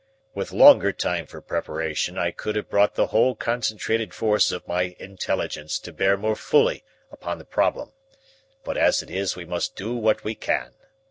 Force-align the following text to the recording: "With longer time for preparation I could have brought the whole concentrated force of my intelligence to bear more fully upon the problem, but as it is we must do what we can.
"With 0.33 0.51
longer 0.51 0.91
time 0.91 1.27
for 1.27 1.41
preparation 1.41 2.17
I 2.17 2.31
could 2.31 2.55
have 2.55 2.71
brought 2.71 2.95
the 2.95 3.05
whole 3.05 3.35
concentrated 3.35 4.15
force 4.15 4.51
of 4.51 4.67
my 4.67 4.95
intelligence 4.97 5.77
to 5.77 5.93
bear 5.93 6.17
more 6.17 6.35
fully 6.35 6.83
upon 7.11 7.37
the 7.37 7.45
problem, 7.45 7.91
but 8.63 8.77
as 8.79 9.03
it 9.03 9.11
is 9.11 9.35
we 9.35 9.45
must 9.45 9.75
do 9.75 9.93
what 9.93 10.23
we 10.23 10.33
can. 10.33 10.73